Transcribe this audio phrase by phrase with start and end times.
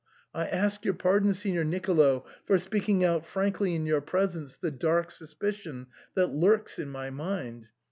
[0.33, 5.11] I ask your pardon, Signor Nicolo, for speaking out frankly in your presence the dark
[5.11, 5.85] suspicion
[6.15, 7.67] that lurks in my mind.